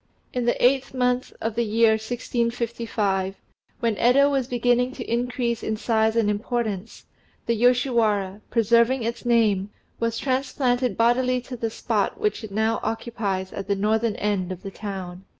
[0.33, 3.35] In the eighth month of the year 1655,
[3.81, 7.05] when Yedo was beginning to increase in size and importance,
[7.45, 9.69] the Yoshiwara, preserving its name,
[9.99, 14.63] was transplanted bodily to the spot which it now occupies at the northern end of
[14.63, 15.23] the town.